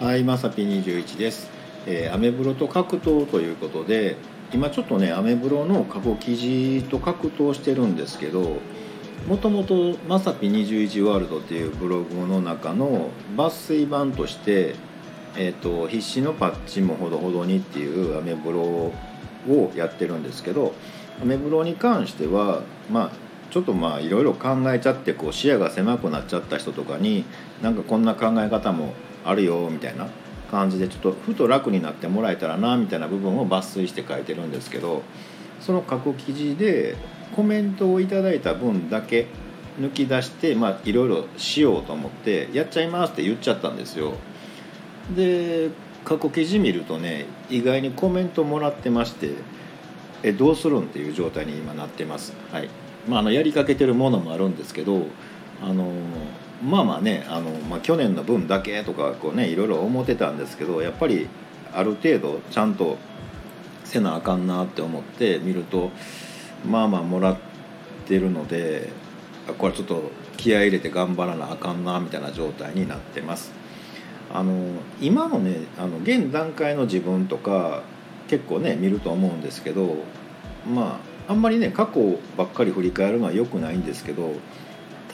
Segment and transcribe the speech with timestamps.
[0.00, 1.48] はい、まさぴ21です。
[1.86, 4.16] えーアメブロと格闘ということで、
[4.52, 8.56] 今ちょっとね、アメブロの過去記事と格闘してるんですけど、
[9.28, 14.74] もともとまさぴ21ワールドっていうブログの中の抜粋版として、
[15.36, 18.92] えー、と必死のパッチもほどほどにっていうアメブロを
[19.76, 20.74] やってるんですけど
[21.22, 23.10] アメブロに関してはまあ
[23.50, 27.24] ちょっとまあいろいろ考えちゃってこう視野が狭くなっちゃった人とかに
[27.62, 28.92] なんかこんな考え方も
[29.24, 30.08] あるよみたいな
[30.50, 35.02] 感じでちょっとふと楽になってもらえたらなみたいな部分を抜粋して書いてるんですけど
[35.60, 36.96] その過去記事で
[37.34, 39.26] コメントをいただいた分だけ
[39.80, 44.14] 抜き出してまあいろいろしようと思ってやっちゃいますって言っちゃったんですよ。
[45.16, 45.70] で
[46.04, 49.30] 過去記事見るとね意外にコメントもらってまして
[50.22, 52.68] えどうするんっていう状態に今なってます、はい
[53.08, 55.06] まあ、あのやりかけてるものもあるんですけど
[55.64, 55.90] あの
[56.62, 61.28] まあまあねあの、まあ、去年の分だけとかこうねいろいろ思ってたんですけどやっぱり
[61.72, 62.98] ある程度ちゃんと
[63.84, 65.90] せなあかんなって思って見ると
[66.68, 67.36] まあまあもらっ
[68.06, 68.90] てるので
[69.58, 73.52] これちょっと気合入れて頑張らなあかんなみたいな状態になってます。
[74.32, 74.52] あの
[75.00, 77.82] 今のねあの現段階の自分とか
[78.26, 79.96] 結構ね見ると思うんですけど
[80.66, 84.32] まああんまりね過去ばっかり振り返るのは良くないんですけど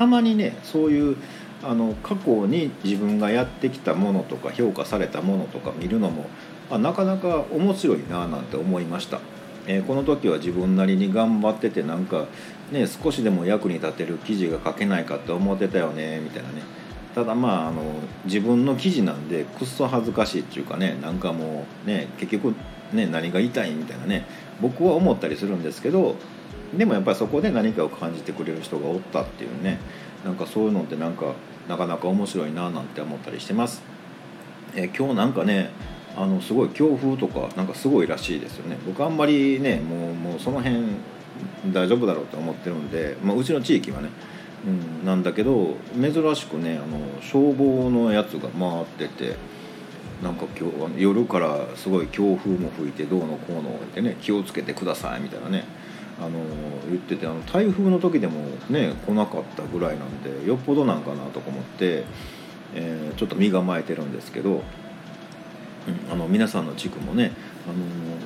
[0.00, 1.16] たまにねそういう
[1.62, 6.24] あの過去に自分がやってきたものとか評価されたものとか見るのも
[6.70, 9.20] あなかなか面白いななんて思いました、
[9.66, 12.28] えーこの時は自分なりに頑張っててなんか
[12.72, 16.62] ね少しでも役に立てる記事が書けないかって思ってたよねみたいなね。
[17.14, 17.82] ただまああの
[18.24, 22.54] 自分の記事なんでくっそ恥ずかしいっていうかねなんかもうね結局
[22.94, 24.24] ね何が言いたいみたいなね
[24.62, 26.16] 僕は思ったりするんですけど
[26.76, 29.78] でもやっぱりそこで何かを感じてくれる人がおったっていうね
[30.24, 31.34] なんかそういうのってなんか
[31.68, 33.82] なかなか面白いななんて思ったりしてます。
[34.74, 35.70] えー今日なんかね
[36.16, 40.84] あのすごい強風とかなんかすごいらしいですよね僕あんまりねもうもうその辺
[41.72, 44.10] 大丈夫だろうと思ってるんで、まあ、うちの地域はね
[44.66, 49.36] うん、なんだけど珍しくねあの消防のやつが回ってて
[50.22, 55.64] なんか今日夜からすごい強風も吹いてどうのこうのってね気をつけてくださいみたいなね
[56.20, 56.30] あの
[56.88, 62.04] 言っててあの台風の時でもね来なかったぐらいなんでよっぽどなんかなとか思って、
[62.74, 64.62] えーちょっと身構えてるんですけど、うん、
[66.12, 67.32] あの皆さんの地区もね
[67.68, 67.72] あ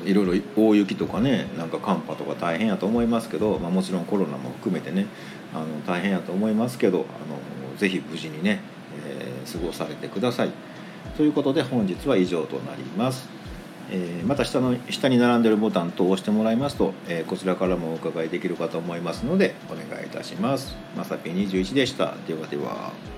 [0.02, 5.06] のいろいろ大雪とかねなんか寒波とか大変やと思いますけど、まあ、もちろんコロナも含めてね
[5.52, 8.60] あの大変やと思いますけどあのぜひ無事にね、
[9.06, 10.50] えー過ごされてください。
[11.16, 13.28] ということで本日は以上となります、
[13.90, 20.76] えーまた下の下に並んでるボタンと押してもらいますと、えーこちらからもお伺いできるかと思いますのでお願いいたします。
[20.96, 22.14] まさぴ21でした。
[22.26, 23.13] ではでは。